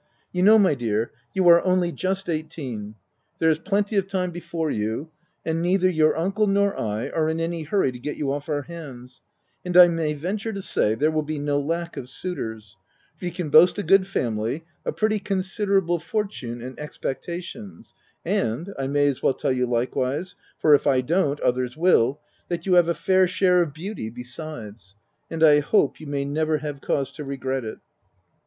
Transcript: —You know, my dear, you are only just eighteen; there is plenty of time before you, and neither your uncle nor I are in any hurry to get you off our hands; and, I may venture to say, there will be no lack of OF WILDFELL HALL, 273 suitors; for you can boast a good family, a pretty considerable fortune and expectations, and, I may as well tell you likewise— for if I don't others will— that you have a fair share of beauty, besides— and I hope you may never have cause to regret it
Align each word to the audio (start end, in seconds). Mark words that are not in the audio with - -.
—You 0.33 0.41
know, 0.41 0.57
my 0.57 0.73
dear, 0.73 1.11
you 1.35 1.47
are 1.47 1.63
only 1.63 1.91
just 1.91 2.27
eighteen; 2.27 2.95
there 3.37 3.51
is 3.51 3.59
plenty 3.59 3.97
of 3.97 4.07
time 4.07 4.31
before 4.31 4.71
you, 4.71 5.11
and 5.45 5.61
neither 5.61 5.91
your 5.91 6.17
uncle 6.17 6.47
nor 6.47 6.75
I 6.75 7.09
are 7.09 7.29
in 7.29 7.39
any 7.39 7.61
hurry 7.61 7.91
to 7.91 7.99
get 7.99 8.17
you 8.17 8.31
off 8.31 8.49
our 8.49 8.63
hands; 8.63 9.21
and, 9.63 9.77
I 9.77 9.87
may 9.89 10.15
venture 10.15 10.51
to 10.53 10.61
say, 10.63 10.95
there 10.95 11.11
will 11.11 11.21
be 11.21 11.37
no 11.37 11.59
lack 11.59 11.97
of 11.97 12.05
OF 12.05 12.09
WILDFELL 12.09 12.19
HALL, 12.23 12.35
273 12.35 12.73
suitors; 12.73 12.75
for 13.19 13.25
you 13.25 13.31
can 13.31 13.49
boast 13.51 13.77
a 13.77 13.83
good 13.83 14.07
family, 14.07 14.63
a 14.85 14.91
pretty 14.91 15.19
considerable 15.19 15.99
fortune 15.99 16.63
and 16.63 16.79
expectations, 16.79 17.93
and, 18.25 18.73
I 18.79 18.87
may 18.87 19.05
as 19.05 19.21
well 19.21 19.35
tell 19.35 19.51
you 19.51 19.67
likewise— 19.67 20.33
for 20.59 20.73
if 20.73 20.87
I 20.87 21.01
don't 21.01 21.39
others 21.41 21.77
will— 21.77 22.19
that 22.49 22.65
you 22.65 22.73
have 22.73 22.87
a 22.87 22.95
fair 22.95 23.27
share 23.27 23.61
of 23.61 23.75
beauty, 23.75 24.09
besides— 24.09 24.95
and 25.29 25.43
I 25.43 25.59
hope 25.59 25.99
you 25.99 26.07
may 26.07 26.25
never 26.25 26.57
have 26.57 26.81
cause 26.81 27.11
to 27.11 27.23
regret 27.23 27.63
it 27.63 27.77